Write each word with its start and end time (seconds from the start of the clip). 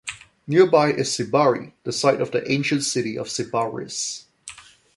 Nearby 0.47 0.93
is 0.93 1.09
Sibari, 1.15 1.73
the 1.83 1.93
site 1.93 2.21
of 2.21 2.31
the 2.31 2.51
ancient 2.51 2.83
city 2.83 3.15
of 3.19 3.27
Sybaris. 3.29 4.23